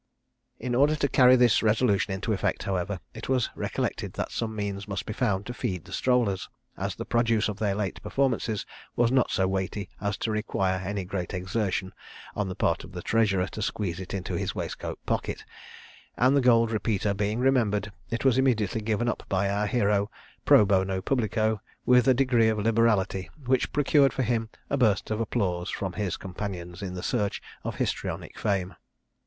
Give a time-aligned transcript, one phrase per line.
[0.59, 4.87] In order to carry this resolution into effect, however, it was recollected that some means
[4.87, 9.11] must be found to feed the strollers, as the produce of their late performances was
[9.11, 11.93] not so weighty as to require any great exertion
[12.35, 15.45] on the part of the treasurer to squeeze it into his waistcoat pocket;
[16.17, 20.09] and the gold repeater being remembered, it was immediately given up by our hero,
[20.45, 25.19] pro bono publico, with a degree of liberality which procured for him a burst of
[25.21, 28.73] applause from his companions in the search of histrionic fame.